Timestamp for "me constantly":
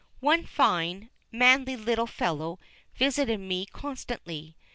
3.39-4.55